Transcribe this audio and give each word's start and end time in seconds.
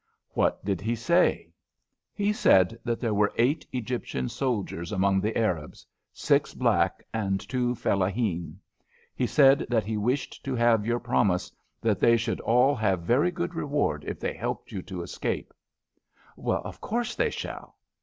"What 0.31 0.65
did 0.65 0.81
he 0.81 0.95
say?" 0.95 1.51
"He 2.11 2.33
said 2.33 2.79
that 2.83 2.99
there 2.99 3.13
were 3.13 3.31
eight 3.35 3.67
Egyptian 3.71 4.29
soldiers 4.29 4.91
among 4.91 5.21
the 5.21 5.37
Arabs 5.37 5.85
six 6.11 6.55
black 6.55 7.03
and 7.13 7.39
two 7.47 7.75
fellaheen. 7.75 8.57
He 9.13 9.27
said 9.27 9.67
that 9.69 9.85
he 9.85 9.97
wished 9.97 10.43
to 10.43 10.55
have 10.55 10.87
your 10.87 10.99
promise 10.99 11.51
that 11.81 11.99
they 11.99 12.17
should 12.17 12.39
all 12.39 12.73
have 12.73 13.03
very 13.03 13.29
good 13.29 13.53
reward 13.53 14.03
if 14.07 14.19
they 14.19 14.33
helped 14.33 14.71
you 14.71 14.81
to 14.81 15.03
escape." 15.03 15.53
"Of 16.35 16.81
course 16.81 17.13
they 17.13 17.29
shall." 17.29 17.75